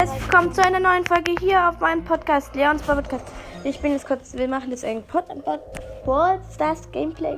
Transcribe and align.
Willkommen 0.00 0.50
zu 0.54 0.64
einer 0.64 0.80
neuen 0.80 1.04
Folge 1.04 1.34
hier 1.38 1.68
auf 1.68 1.78
meinem 1.78 2.02
Podcast, 2.02 2.54
Leons 2.54 2.80
Podcast. 2.80 3.26
Ich 3.64 3.78
bin 3.80 3.92
jetzt 3.92 4.06
kurz, 4.06 4.32
wir 4.32 4.48
machen 4.48 4.70
jetzt 4.70 4.82
ein 4.82 5.02
Pod, 5.02 5.26
Pod, 5.44 5.60
Pod 6.06 6.40
Stars 6.54 6.90
Gameplay. 6.90 7.36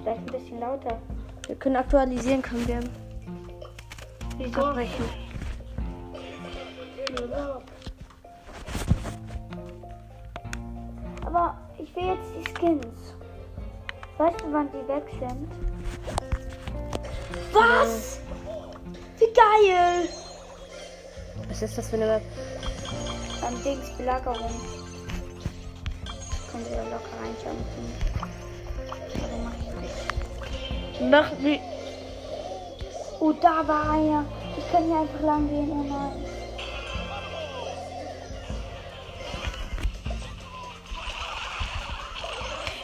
Vielleicht 0.00 0.20
ein 0.20 0.26
bisschen 0.26 0.60
lauter. 0.60 0.96
Wir 1.48 1.56
können 1.56 1.74
aktualisieren, 1.74 2.40
können 2.40 2.68
wir 2.68 2.78
Wieso? 4.36 4.64
abbrechen. 4.64 5.04
Aber 11.26 11.58
ich 11.78 11.96
will 11.96 12.04
jetzt 12.04 12.32
die 12.38 12.44
Skins. 12.54 13.16
Weißt 14.18 14.40
du, 14.40 14.52
wann 14.52 14.68
die 14.70 14.86
weg 14.86 15.02
sind? 15.18 15.48
Was? 17.52 18.20
Wie 19.18 19.32
geil! 19.32 20.08
Was 21.60 21.70
ist 21.70 21.78
das 21.78 21.88
für 21.88 21.96
eine 21.96 22.06
Map? 22.06 22.22
Beim 23.40 23.62
Dings 23.64 23.90
Belagerung. 23.96 24.36
Könnt 26.52 26.70
ihr 26.70 26.84
locker 26.84 27.16
reinschauen. 27.20 27.64
Aber 29.24 29.38
mach 29.42 29.54
ich 29.58 29.72
nicht. 29.80 31.10
Nach 31.10 31.32
wie. 31.40 31.60
Oh, 33.18 33.32
da 33.32 33.66
war 33.66 33.90
einer. 33.90 34.24
Ich 34.56 34.70
kann 34.70 34.84
hier 34.84 35.00
einfach 35.00 35.20
lang 35.20 35.48
gehen. 35.48 35.68
Oh 35.72 35.82
nein. 35.82 36.24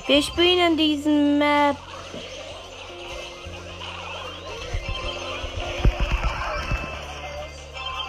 Wir 0.09 0.21
spielen 0.21 0.73
in 0.73 0.77
diesem 0.77 1.39
Map. 1.39 1.77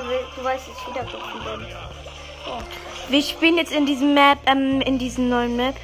Du, 0.05 0.43
weißt 0.43 0.67
jetzt 0.67 0.87
wieder, 0.87 1.03
bin. 1.03 1.65
Oh. 2.47 2.59
Wir 3.09 3.23
spielen 3.23 3.57
jetzt 3.57 3.71
in 3.71 3.87
diesem 3.87 4.13
Map, 4.13 4.37
ähm, 4.45 4.81
in 4.81 4.99
diesem 4.99 5.29
neuen 5.29 5.55
Map. 5.55 5.75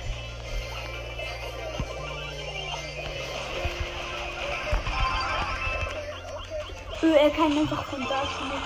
Öh, 7.01 7.13
er 7.13 7.29
kann 7.31 7.57
einfach 7.57 7.83
von 7.85 8.01
da 8.01 8.21
spielen. 8.27 8.61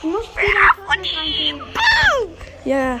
Du 0.00 0.10
musst 0.10 0.36
wieder. 0.36 0.74
Ja. 2.64 3.00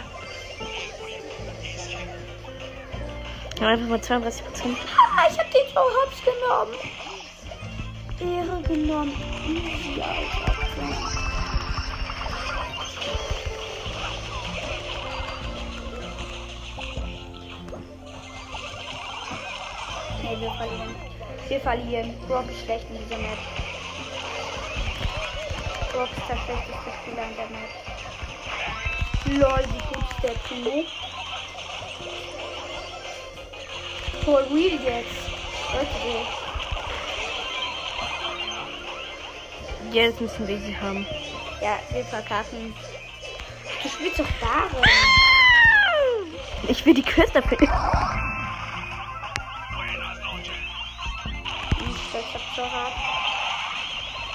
Einfach 3.60 3.86
mal 3.86 4.00
32 4.00 4.44
Prozent. 4.44 4.78
Ah, 5.16 5.28
ich 5.30 5.38
hab 5.38 5.48
den 5.52 5.62
Joe 5.72 5.84
Hops 5.84 6.16
genommen. 6.24 7.03
Genommen. 8.66 9.12
Easy, 9.46 10.00
Alter. 10.00 10.54
Nee, 20.22 20.40
wir 20.40 20.50
verlieren. 20.52 20.94
Wir 21.48 21.60
verlieren. 21.60 22.14
Brock 22.26 22.50
ist 22.50 22.64
schlecht 22.64 22.86
in 22.88 22.98
dieser 22.98 23.18
Map. 23.18 23.38
Brock 25.92 26.08
ist 26.16 26.28
der 26.28 26.36
schlechteste 26.36 26.90
Spieler 27.02 27.24
in 27.28 27.36
der 27.36 27.48
Map. 27.50 27.70
Lol, 29.26 29.64
wie 29.72 29.82
gut 29.94 30.04
ist 30.10 30.22
der 30.22 30.36
Timo. 30.48 30.84
For 34.24 34.40
real 34.50 34.78
jetzt. 34.82 35.24
Leute, 35.74 36.43
Jetzt 39.94 40.20
müssen 40.20 40.48
wir 40.48 40.58
sie 40.58 40.76
haben. 40.76 41.06
ja, 41.62 41.78
wir 41.92 42.04
verkacken. 42.04 42.74
Du 43.80 43.88
spielst 43.88 44.18
doch 44.18 44.26
darin. 44.40 44.82
Ich 46.66 46.84
will 46.84 46.94
die 46.94 47.02
Quest 47.02 47.36
dafür. 47.36 47.56
Ich 47.60 47.68
hab 52.34 52.42
so 52.56 52.62
hart. 52.62 52.92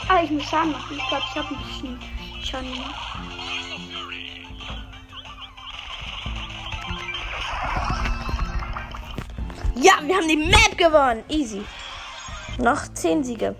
Ah, 0.08 0.24
ich 0.24 0.32
muss 0.32 0.46
Schaden 0.46 0.72
machen. 0.72 0.98
Ich 0.98 1.08
glaube, 1.10 1.24
ich 1.30 1.36
habe 1.36 1.54
ein 1.54 1.58
bisschen 1.68 2.00
Schaden. 2.42 2.74
Ja, 9.76 10.00
wir 10.04 10.16
haben 10.16 10.28
die 10.30 10.38
Map 10.38 10.78
gewonnen. 10.78 11.26
Easy. 11.28 11.66
Noch 12.60 12.88
10 12.94 13.26
Siege. 13.26 13.56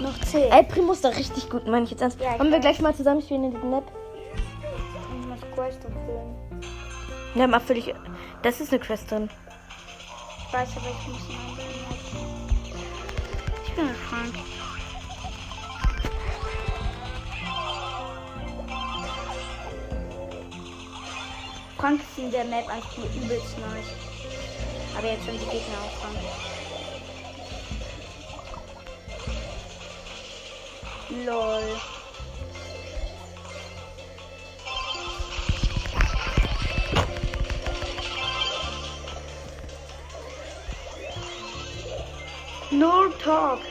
Noch 0.00 0.18
10. 0.18 0.50
Ey, 0.50 0.64
Primo 0.64 0.92
ist 0.92 1.04
da 1.04 1.10
richtig 1.10 1.50
gut, 1.50 1.66
meine 1.66 1.84
ich 1.84 1.90
jetzt 1.90 2.00
ernst. 2.00 2.18
Ja, 2.20 2.38
Wollen 2.38 2.50
wir 2.50 2.58
gleich 2.58 2.80
mal 2.80 2.94
zusammen 2.94 3.20
spielen 3.20 3.44
in 3.44 3.50
diesem 3.52 3.70
Map? 3.70 3.84
Ich 5.20 5.26
muss 5.26 5.40
Quest 5.54 5.84
erfüllen. 5.84 6.34
Ja, 7.34 7.46
mal 7.46 7.60
völlig. 7.60 7.94
Das 8.42 8.60
ist 8.60 8.72
eine 8.72 8.80
Quest 8.80 9.10
drin. 9.10 9.28
Ich 10.46 10.54
weiß 10.54 10.68
aber, 10.76 10.86
ich 10.86 11.08
muss 11.08 11.22
einen 11.28 11.38
anderen 11.50 11.70
Ich 13.66 13.74
bin 13.74 13.88
gespannt. 13.88 14.34
Frank 21.76 22.00
ist 22.00 22.18
in 22.18 22.30
der 22.30 22.44
Map 22.44 22.68
eigentlich 22.68 23.22
übelst 23.22 23.58
nice. 23.58 24.96
Aber 24.96 25.06
jetzt 25.06 25.24
sind 25.24 25.34
die 25.34 25.44
Gegner 25.44 25.78
auch 25.78 26.00
dran. 26.00 26.49
Lol. 31.10 31.76
No 42.70 43.10
talk. 43.18 43.69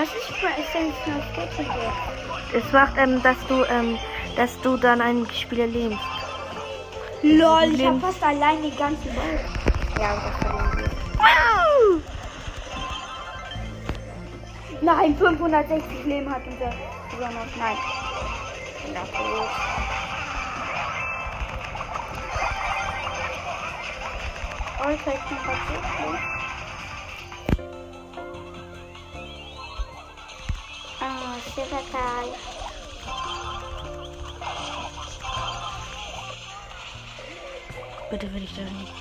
Was 0.00 0.08
ist 0.14 0.32
für 0.38 0.46
Essenz 0.46 0.94
noch 1.06 1.22
Sketchbook? 1.34 1.92
Es 2.54 2.72
macht, 2.72 2.96
ähm, 2.96 3.22
dass 3.22 3.36
du, 3.48 3.64
ähm, 3.64 3.98
dass 4.34 4.58
du 4.62 4.78
dann 4.78 5.02
einen 5.02 5.30
Spieler 5.30 5.66
lebst. 5.66 5.98
Lol, 7.22 7.74
ich 7.74 7.84
hab 7.84 8.00
fast 8.00 8.22
allein 8.22 8.62
den 8.62 8.74
ganzen 8.78 9.14
Ball. 9.14 9.38
Ja, 9.98 10.14
das 10.14 10.34
verlieren 10.40 10.78
wir. 10.78 10.90
Nein, 14.80 15.14
560 15.18 16.04
Leben 16.06 16.30
hat 16.30 16.40
unser 16.46 16.72
sogar 17.10 17.32
noch. 17.32 17.56
Nein. 17.58 17.76
Oh, 24.82 24.88
ich 24.94 25.04
zeig 25.04 25.30
noch 25.30 26.49
Silverkai. 31.54 32.26
Bitte 38.10 38.34
will 38.34 38.44
ich 38.44 38.54
da 38.54 38.62
nicht. 38.62 38.92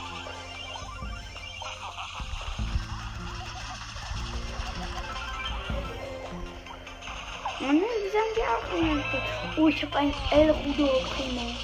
Oh 7.61 7.65
nein, 7.65 7.81
die 8.03 8.09
sagen 8.09 8.33
die 8.35 8.41
auch 8.41 8.73
irgendwie. 8.73 9.61
Oh, 9.61 9.67
ich 9.67 9.83
habe 9.83 9.97
ein 9.97 10.13
El 10.31 10.51
Rudo 10.51 10.87
Primo. 11.13 11.55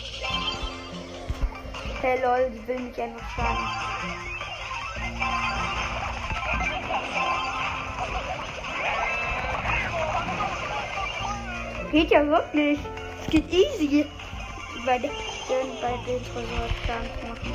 Hey 2.01 2.21
lol, 2.21 2.51
die 2.51 2.67
will 2.67 2.79
mich 2.79 3.01
einfach 3.01 3.29
schlagen. 3.33 4.34
Geht 11.95 12.11
ja 12.11 12.27
wirklich. 12.27 12.77
Es 13.21 13.31
geht 13.31 13.49
easy. 13.53 14.05
Bei 14.85 14.97
den, 14.97 15.11
bei 15.81 15.97
den 16.05 16.21
machen. 16.27 17.53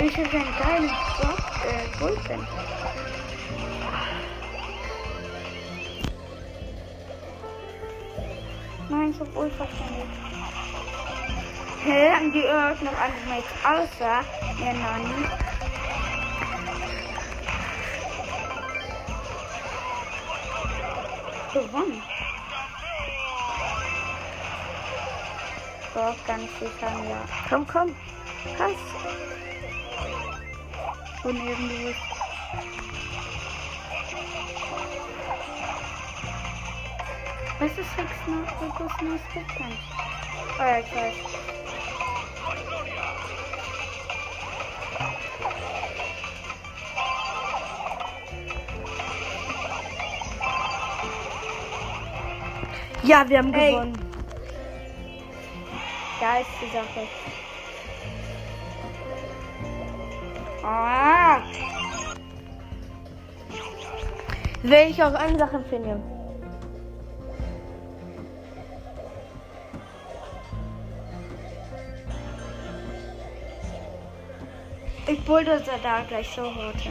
Ich 0.00 0.16
habe 0.16 0.28
einen 0.28 0.58
geilen 0.58 0.90
Drop, 1.20 1.38
äh, 1.64 1.98
Bullpen. 2.00 2.46
Nein, 8.88 9.10
ich 9.12 9.20
hab 9.20 9.36
Ultra 9.36 9.66
verwendet. 9.66 10.08
Hä, 11.84 12.10
haben 12.10 12.32
die 12.32 12.40
irgend 12.40 12.82
noch 12.82 12.98
andere 12.98 13.24
Mates 13.28 13.52
außer 13.62 14.24
der 14.58 14.72
Nani? 14.72 15.47
Gewonnen. 21.68 22.02
Doch, 25.94 26.26
ganz 26.26 26.50
sicher, 26.58 26.92
ja. 27.08 27.24
Komm, 27.48 27.66
komm. 27.66 27.94
Pass. 28.56 28.70
Ist. 31.24 31.98
Was 37.58 37.70
ist 37.72 37.96
Hex 37.96 38.10
noch? 38.28 38.48
Fokus 38.58 38.92
nur 39.02 39.18
bekannt. 39.34 39.78
Oh 40.58 40.62
ja, 40.62 40.78
ich 40.78 40.94
weiß. 40.94 41.37
Ja, 53.08 53.26
wir 53.26 53.38
haben 53.38 53.54
Ey. 53.54 53.70
gewonnen. 53.72 53.98
Da 56.20 56.40
ist 56.40 56.50
die 56.60 56.70
Sache. 56.70 57.08
Ah! 60.62 61.40
Will 64.62 64.90
ich 64.90 65.02
auch 65.02 65.14
eine 65.14 65.38
Sache 65.38 65.56
empfehlen. 65.56 66.02
Ich 75.06 75.24
bulldozer 75.24 75.78
da 75.82 76.02
gleich 76.06 76.28
so 76.28 76.42
heute. 76.42 76.90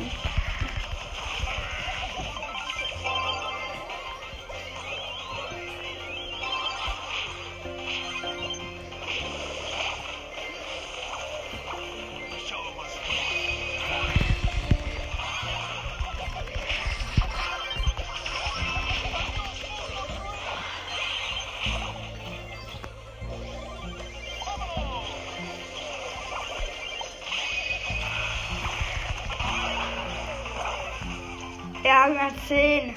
Ja, 31.88 32.06
wir 32.10 32.32
10. 32.50 32.94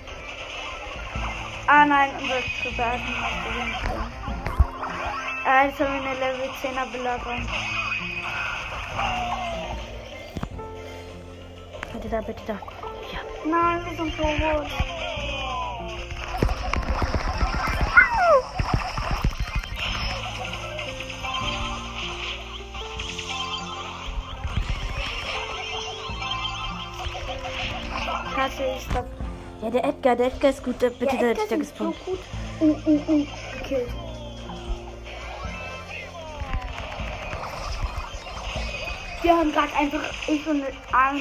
Ah 1.68 1.86
nein, 1.86 2.10
unser 2.20 2.40
Privaten 2.60 3.22
hat 3.22 3.44
gewonnen. 3.44 3.76
Ah, 5.44 5.64
jetzt 5.66 5.78
haben 5.78 5.94
wir 5.94 6.10
eine 6.10 6.18
Level 6.18 6.50
10er 6.60 6.90
Belagerung. 6.90 7.46
Bitte 11.92 12.08
da, 12.08 12.20
bitte 12.20 12.42
da. 12.48 12.54
Ja. 13.12 13.20
Nein, 13.48 13.86
wir 13.86 13.96
sind 13.96 14.16
so 14.16 14.24
Kasse 28.34 28.64
ist 28.76 28.86
da. 28.94 29.04
Ja, 29.62 29.70
der 29.70 29.84
Edgar, 29.84 30.16
der 30.16 30.26
Edgar 30.28 30.50
ist 30.50 30.64
gut. 30.64 30.80
Der, 30.80 30.90
bitte, 30.90 31.16
der, 31.18 31.30
Edgar 31.32 31.46
der, 31.46 31.60
ist 31.60 31.76
so 31.76 31.84
gut. 31.84 32.18
Uh, 32.60 32.76
uh, 32.86 33.00
uh, 33.08 33.26
gekillt. 33.58 33.90
Wir 39.22 39.36
haben 39.36 39.52
gerade 39.52 39.74
einfach 39.76 40.00
ich 40.26 40.46
und 40.46 40.64
Arm. 40.92 41.20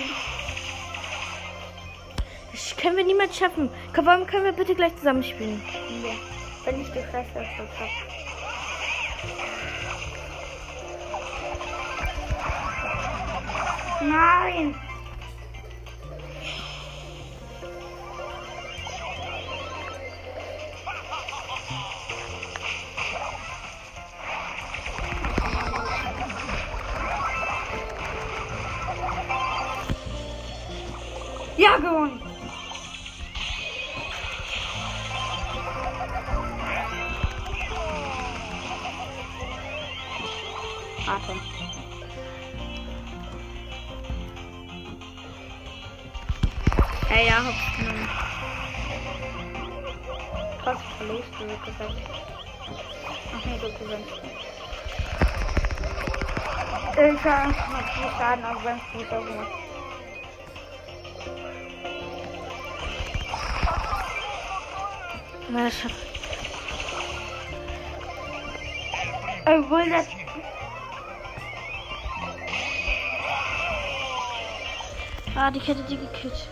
Das 2.51 2.77
können 2.77 2.97
wir 2.97 3.03
niemals 3.03 3.37
schaffen. 3.37 3.69
Komm, 3.93 4.05
warum 4.05 4.25
können 4.25 4.45
wir 4.45 4.53
bitte 4.53 4.73
gleich 4.73 4.95
zusammenspielen? 4.97 5.61
Ja, 6.03 6.15
wenn 6.65 6.81
ich 6.81 6.87
die 6.87 6.99
Fresse 6.99 7.27
so 7.33 7.63
hab. 7.79 7.89
Nein! 14.01 14.75
Ey, 47.11 47.25
ja, 47.27 47.43
hops 47.43 47.77
genommen. 47.77 48.07
Trotz 50.63 50.79
verlierst 50.97 51.33
du, 51.39 51.45
wie 51.45 51.71
gesagt. 51.71 51.95
Ach 53.35 53.45
nee, 53.45 53.57
du 53.57 53.71
gewinnst. 53.79 54.13
Ich 56.91 57.23
habe 57.23 57.49
noch 57.49 57.93
viel 57.93 58.11
Schaden, 58.17 58.43
wenn 58.63 58.77
es 58.77 58.83
gut 58.93 59.09
gemacht. 59.09 59.47
Na, 65.49 65.63
das 65.63 65.79
schafft. 65.79 65.95
Obwohl 69.45 69.89
das. 69.89 70.07
Ah, 75.35 75.49
die 75.49 75.59
hätte 75.59 75.83
die 75.83 75.97
gekillt. 75.97 76.49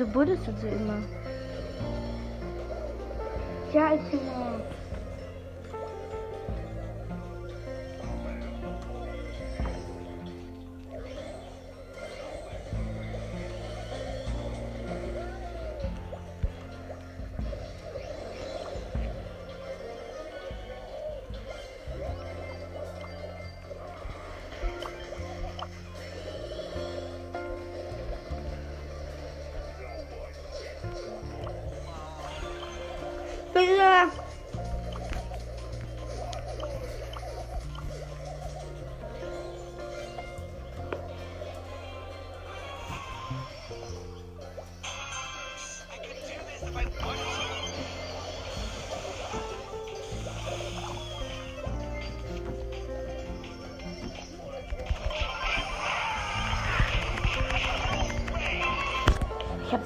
Wieso 0.00 0.12
buddest 0.12 0.46
du 0.46 0.52
so 0.56 0.66
immer? 0.66 1.02
Ja, 3.70 3.92
ich 3.92 4.00
bin. 4.10 4.20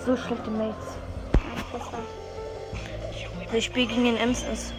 So 0.04 0.16
schlechte 0.16 0.50
Mates. 0.50 0.99
Ich 3.52 3.64
spiele 3.64 3.87
gegen 3.87 4.04
den 4.04 4.16
Emsons. 4.16 4.73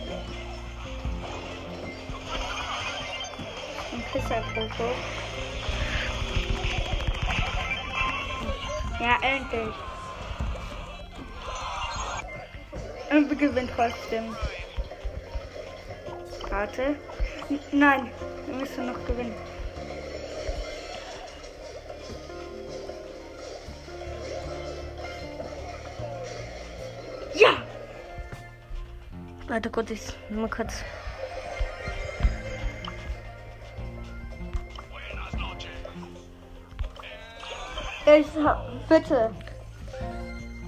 Ein 3.92 4.04
Pisser-Foto. 4.12 4.92
Ja, 9.00 9.18
endlich. 9.22 9.76
Und 13.10 13.30
wir 13.30 13.38
gewinnen 13.38 13.70
trotzdem. 13.76 14.36
Warte. 16.50 16.96
N 17.50 17.60
nein, 17.72 18.12
wir 18.48 18.56
müssen 18.56 18.88
noch 18.88 19.06
gewinnen. 19.06 19.36
Warte 29.48 29.70
kurz, 29.70 29.92
ich 29.92 30.02
mal 30.30 30.50
kurz. 30.50 30.84
Ich 38.06 38.44
hab, 38.44 38.88
bitte. 38.88 39.32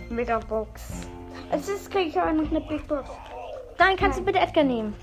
Megabox. 0.10 1.08
Es 1.52 1.70
ist, 1.70 1.92
krieg 1.92 2.08
ich 2.08 2.20
aber 2.20 2.34
noch 2.34 2.50
eine 2.50 2.62
Big 2.62 2.88
Box. 2.88 3.10
Dann 3.78 3.96
kannst 3.96 4.20
du 4.20 4.26
bitte 4.26 4.40
Edgar 4.40 4.64
nehmen. 4.64 4.96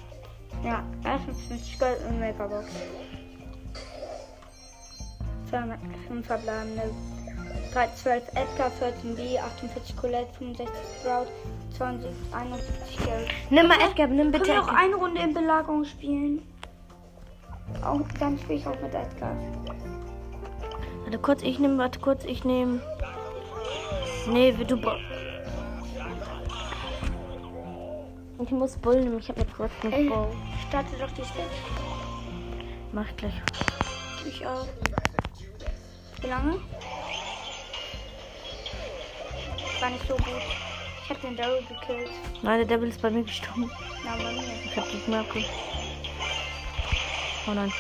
Ja, 0.65 0.83
51 1.05 1.79
Gold 1.79 1.99
und 2.09 2.21
Megabox. 2.21 2.67
205 5.51 6.27
verbleibende. 6.27 6.91
3, 7.73 7.89
12 7.95 8.29
Edgar, 8.35 8.71
14 8.71 9.17
B, 9.17 9.39
48 9.39 9.97
Colette, 9.97 10.33
65 10.39 10.75
Sprout, 11.01 11.27
20, 11.77 12.11
71 12.33 12.97
Geld. 13.05 13.29
Nimm 13.51 13.67
mal 13.69 13.79
Edgar, 13.81 14.07
nimm 14.07 14.19
Können 14.19 14.33
bitte 14.33 14.47
wir 14.47 14.63
auch 14.63 14.69
eine 14.69 14.95
Runde 14.95 15.21
in 15.21 15.35
Belagerung 15.35 15.85
spielen? 15.85 16.43
Auch, 17.85 18.01
dann 18.21 18.39
spiele 18.39 18.59
ich 18.59 18.67
auch 18.67 18.81
mit 18.81 18.95
Edgar. 18.95 19.37
Warte 21.05 21.19
kurz, 21.19 21.43
ich 21.43 21.59
nehme, 21.59 21.79
warte 21.79 21.99
kurz, 21.99 22.25
ich 22.25 22.45
nehme. 22.45 22.81
Nee, 24.29 24.53
du. 24.53 24.81
bra- 24.81 24.97
Ich 28.43 28.51
muss 28.51 28.77
Bull 28.77 29.01
nehmen, 29.01 29.19
ich 29.19 29.29
habe 29.29 29.41
mir 29.41 29.47
kurz 29.47 29.71
nicht 29.83 30.09
Bull. 30.11 30.29
starte 30.69 30.97
doch 30.99 31.11
die 31.13 31.23
Stage. 31.25 31.49
Mach 32.93 33.09
ich 33.09 33.17
gleich. 33.17 33.33
Ich 34.27 34.47
auch. 34.47 34.67
Wie 36.21 36.27
lange? 36.29 36.57
War 39.81 39.91
nicht 39.91 40.07
so 40.09 40.15
gut. 40.15 40.43
Ich 41.05 41.11
hab 41.11 41.21
den 41.21 41.37
Daryl 41.37 41.63
gekillt. 41.69 42.11
Nein, 42.41 42.59
der 42.59 42.67
Devil 42.67 42.89
ist 42.89 43.03
bei 43.03 43.11
mir 43.11 43.25
gestorben. 43.25 43.71
Na, 44.05 44.17
bei 44.17 44.33
mir. 44.33 44.43
Ich 44.65 44.75
hab 44.75 44.91
die 44.91 45.11
Marco. 45.11 45.39
Oh 47.47 47.51
nein. 47.53 47.71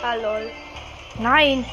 Ah, 0.00 0.14
lol. 0.14 0.50
Nein! 1.18 1.64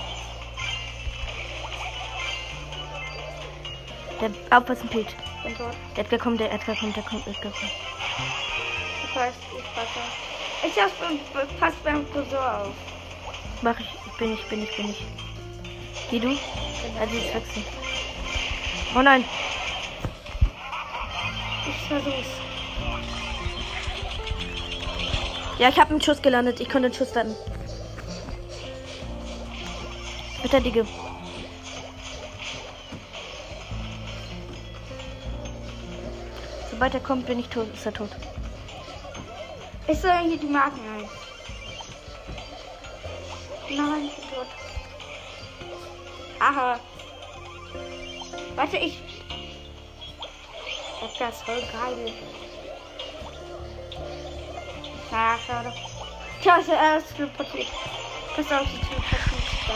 Der 4.20 4.32
aufpassen, 4.58 4.90
Pete. 4.90 5.14
Bin 5.44 5.56
tot. 5.56 5.74
Der 5.96 6.04
Edgar 6.04 6.20
kommt, 6.20 6.40
der 6.40 6.52
Edgar 6.52 6.76
kommt, 6.76 6.96
der 6.96 7.04
kommt, 7.04 7.28
Edgar 7.28 7.52
kommt. 7.52 7.72
Ich 9.04 9.16
weiß, 9.16 9.34
ich 9.58 9.76
passe. 9.76 10.00
Ich 10.64 10.82
hab, 10.82 11.60
pass 11.60 11.74
beim 11.84 12.06
Friseur 12.08 12.62
auf. 12.62 12.74
Mach 13.62 13.80
ich, 13.80 13.88
ich 14.06 14.14
bin 14.18 14.34
ich, 14.34 14.44
bin 14.48 14.64
ich, 14.64 14.76
bin 14.76 14.90
ich. 14.90 15.06
Geh 16.10 16.20
du? 16.20 16.30
Also 17.00 17.16
jetzt 17.16 17.36
wechseln. 17.36 17.89
Oh 18.96 19.02
nein! 19.02 19.24
Ich 21.68 21.88
versuch's. 21.88 22.28
Ja, 25.60 25.70
ich 25.70 25.80
habe 25.80 25.92
einen 25.92 26.02
Schuss 26.02 26.22
gelandet. 26.22 26.60
Ich 26.60 26.70
konnte 26.70 26.90
den 26.90 26.98
Schuss 26.98 27.14
landen. 27.14 27.36
Verteidige. 30.42 30.88
Sobald 36.72 36.94
er 36.94 37.00
kommt, 37.02 37.26
bin 37.28 37.40
ich 37.40 37.50
tot. 37.50 37.72
Ist 37.74 37.86
er 37.86 37.94
tot. 37.94 38.10
Ich 39.88 40.00
soll 40.00 40.18
hier 40.28 40.38
die 40.38 40.48
Marken 40.48 40.80
ein. 40.80 41.10
Nein, 43.76 44.06
ich 44.06 44.16
bin 44.16 44.30
tot. 44.34 44.48
Aha. 46.40 46.80
Warte, 48.60 48.76
ich. 48.76 48.98
Das 51.18 51.34
ist 51.34 51.44
voll 51.44 51.62
geil. 51.72 52.14
Na, 55.10 55.38
schade. 55.48 55.74
Er 56.74 56.98
ist 56.98 57.16
teleportiert. 57.16 57.68
Pass 58.36 58.52
auf, 58.52 58.68
die 58.68 58.80
teleportiert 58.82 59.50
sich 59.50 59.66
da. 59.66 59.74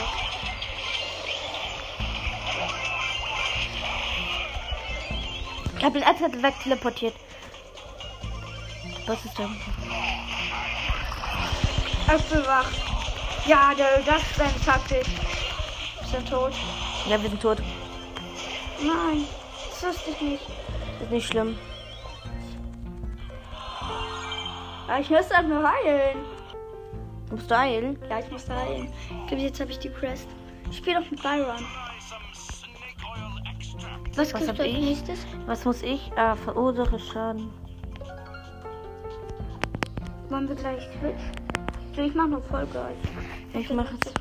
Ich 5.78 5.84
habe 5.86 6.00
den 6.00 6.04
Edgar 6.04 6.44
weg 6.44 6.56
teleportiert. 6.62 7.16
Was 9.08 9.24
ist 9.24 9.40
da? 9.40 9.50
Aufbewacht. 12.14 12.82
Ja, 13.48 13.74
der, 13.76 14.00
das 14.00 14.22
ist 14.24 14.36
seine 14.36 14.60
Taktik. 14.66 15.08
Ist 16.04 16.14
er 16.14 16.26
tot? 16.26 16.52
Ja, 17.08 17.22
wir 17.22 17.30
sind 17.30 17.42
tot. 17.42 17.60
Nein, 18.86 19.26
das 19.70 19.84
wusste 19.84 20.12
ich 20.12 20.22
nicht. 20.22 20.48
Ist 21.02 21.12
nicht 21.12 21.28
schlimm. 21.28 21.56
Aber 24.88 25.00
ich 25.00 25.10
müsste 25.10 25.36
halt 25.36 25.48
nur 25.48 25.64
heilen. 25.64 26.18
Musst 27.32 27.50
du 27.50 27.58
eilen? 27.58 27.98
Ja, 28.10 28.20
ich 28.20 28.30
muss 28.30 28.48
heilen. 28.50 28.92
Ich 29.22 29.28
glaube, 29.28 29.44
jetzt 29.44 29.60
habe 29.60 29.72
ich 29.72 29.80
die 29.80 29.90
Quest. 29.90 30.28
Ich 30.70 30.78
spiele 30.78 31.02
doch 31.02 31.10
mit 31.10 31.22
Byron. 31.22 31.66
Was, 34.16 34.32
Was 34.32 34.34
kriegst 34.34 34.48
du 34.60 34.64
als 34.64 34.72
ich? 34.72 34.78
nächstes? 34.80 35.26
Was 35.48 35.66
muss 35.66 35.82
ich? 35.82 36.12
Ah, 36.16 36.36
verursache 36.36 37.00
Schaden. 37.00 37.50
Wollen 40.30 40.48
wir 40.48 40.56
gleich 40.56 40.84
Twitch? 41.00 41.22
So, 41.96 42.02
ich 42.02 42.14
mache 42.14 42.30
noch 42.30 42.44
Folge 42.44 42.80
euch. 42.80 43.60
Ich 43.60 43.70
mach 43.72 43.92
jetzt. 43.92 44.14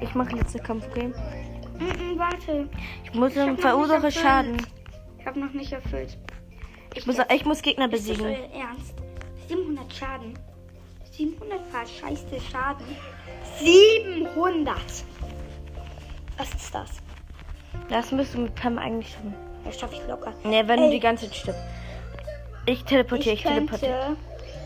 Ich 0.00 0.14
mache 0.14 0.34
letzte 0.36 0.58
Kampf, 0.58 0.86
okay? 0.88 1.12
Mm 1.78 1.84
-mm, 1.84 2.18
warte. 2.18 2.68
Ich 3.04 3.14
muss 3.14 3.36
Ich 3.36 3.60
verursache. 3.60 4.10
Schaden. 4.10 4.66
Ich 5.18 5.26
habe 5.26 5.40
noch 5.40 5.52
nicht 5.52 5.72
erfüllt. 5.72 6.18
Ich 6.94 7.06
muss, 7.06 7.16
ich 7.32 7.44
muss 7.44 7.62
Gegner 7.62 7.86
Ist 7.92 8.08
das 8.08 8.16
besiegen. 8.18 8.36
Ernst? 8.52 8.94
700 9.48 9.92
Schaden. 9.92 10.38
700 11.12 11.60
verscheißte 11.70 12.40
Schaden. 12.40 12.84
700! 13.60 14.74
Was 16.38 16.54
ist 16.54 16.74
das? 16.74 16.90
Das 17.88 18.12
müsst 18.12 18.34
du 18.34 18.38
mit 18.40 18.54
Pam 18.54 18.78
eigentlich 18.78 19.12
schaffen. 19.12 19.34
Das 19.64 19.78
schaffe 19.78 19.94
ich 19.94 20.06
locker. 20.08 20.32
Ne, 20.44 20.66
wenn 20.66 20.80
Ey. 20.80 20.86
du 20.86 20.90
die 20.92 21.00
ganze 21.00 21.26
Zeit 21.26 21.36
stirbst. 21.36 21.62
Ich 22.66 22.84
teleportiere, 22.84 23.34
ich, 23.34 23.44
Ich 23.44 23.50
teleportiere. 23.50 24.16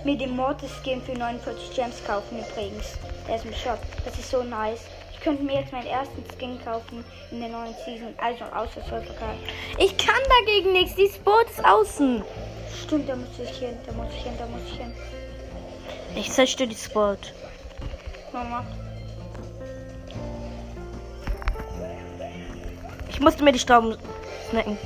mir 0.04 0.16
den 0.16 0.36
Mortis 0.36 0.70
Skin 0.82 1.00
für 1.02 1.12
49 1.12 1.74
Gems 1.74 2.02
kaufen 2.06 2.38
übrigens. 2.38 2.98
Der 3.28 3.36
ist 3.36 3.44
im 3.44 3.52
Shop. 3.54 3.78
Das 4.04 4.18
ist 4.18 4.30
so 4.30 4.42
nice. 4.42 4.86
Ich 5.16 5.24
könnte 5.24 5.42
mir 5.42 5.60
jetzt 5.60 5.72
meinen 5.72 5.86
ersten 5.86 6.22
Skin 6.36 6.58
kaufen 6.64 7.04
in 7.30 7.40
der 7.40 7.48
neuen 7.48 7.74
Season. 7.84 8.14
Also 8.18 8.44
außer 8.44 8.80
Surfercard. 8.82 9.36
Ich 9.78 9.96
kann 9.96 10.20
dagegen 10.40 10.72
nichts. 10.72 10.94
Die 10.94 11.08
Sport 11.08 11.50
ist 11.50 11.64
außen. 11.64 12.22
Stimmt, 12.84 13.08
da 13.08 13.16
muss 13.16 13.28
ich 13.42 13.58
hin, 13.58 13.76
da 13.86 13.92
muss 13.92 14.12
ich 14.12 14.22
hin, 14.22 14.32
da 14.38 14.46
muss 14.46 14.60
ich 14.66 14.76
hin. 14.78 14.92
Ich 16.14 16.30
zerstöre 16.30 16.68
die 16.68 16.76
Sport. 16.76 17.32
Mama. 18.32 18.64
Ich 23.08 23.20
musste 23.20 23.42
mir 23.42 23.52
die 23.52 23.58
Stauben 23.58 23.96
snacken. 24.50 24.78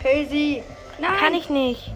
Crazy. 0.00 0.62
Nein. 1.00 1.18
Kann 1.18 1.34
ich 1.34 1.50
nicht. 1.50 1.95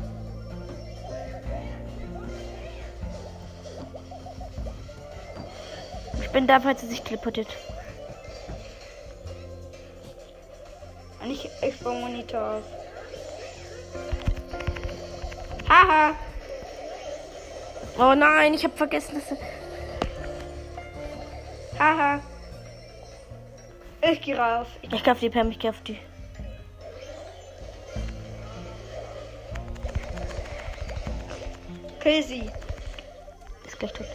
Ich 6.30 6.32
bin 6.32 6.46
da, 6.46 6.60
falls 6.60 6.80
sie 6.80 6.86
sich 6.86 7.02
teleportiert. 7.02 7.48
Und 11.20 11.28
ich, 11.28 11.50
ich 11.60 11.78
baue 11.80 11.98
Monitor 11.98 12.40
auf. 12.40 12.62
Haha. 15.68 16.14
Oh 17.98 18.14
nein, 18.14 18.54
ich 18.54 18.62
habe 18.62 18.76
vergessen, 18.76 19.16
dass. 19.16 19.36
Haha. 21.80 22.20
Ich 24.00 24.22
gehe 24.22 24.38
rauf. 24.38 24.68
Ich, 24.82 24.92
Ich 24.92 25.02
kauf 25.02 25.18
die 25.18 25.30
Pam, 25.30 25.50
ich 25.50 25.58
kauf 25.58 25.80
die. 25.82 25.98
Crazy. 31.98 32.48
Ist 33.66 33.80
gleich 33.80 33.92
tot. 33.94 34.06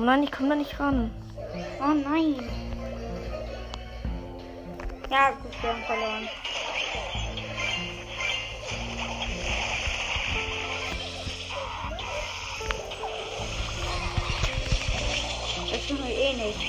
Oh 0.00 0.02
nein, 0.02 0.22
ich 0.22 0.32
komme 0.32 0.48
da 0.48 0.54
nicht 0.54 0.80
ran. 0.80 1.10
Oh 1.78 1.92
nein. 1.92 2.48
Ja, 5.10 5.30
gut, 5.32 5.52
wir 5.60 5.70
haben 5.74 5.84
verloren. 5.84 6.28
Das 15.70 15.86
tun 15.86 15.98
wir 16.02 16.16
eh 16.16 16.32
nicht. 16.32 16.60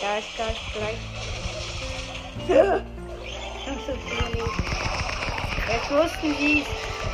Da 0.00 0.18
ist 0.18 0.28
das 0.38 0.56
gleich. 0.72 0.98
Das 2.46 3.76
ist. 3.88 4.02
Jetzt 5.68 5.90
wussten 5.90 6.36
sie 6.38 6.60
es. 6.60 7.07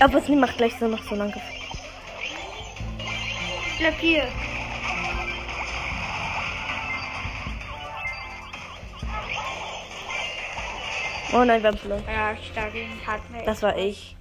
Aber 0.00 0.18
es 0.18 0.28
macht 0.28 0.56
gleich 0.56 0.74
so 0.80 0.88
noch 0.88 1.02
so 1.02 1.14
lange. 1.14 1.34
Bleib 3.78 3.94
hier. 3.98 4.28
Oh 11.32 11.44
nein, 11.44 11.62
wir 11.62 11.68
haben 11.68 11.78
verloren. 11.78 12.02
Ja, 12.06 12.34
Stadion 12.36 12.88
hat 13.06 13.30
mir. 13.30 13.42
Das 13.44 13.62
war 13.62 13.76
ich. 13.78 14.16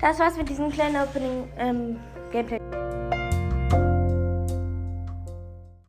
Das 0.00 0.20
war's 0.20 0.36
mit 0.36 0.48
diesem 0.48 0.70
kleinen 0.70 0.96
Opening 1.02 1.48
ähm, 1.58 1.98
Gameplay. 2.30 2.60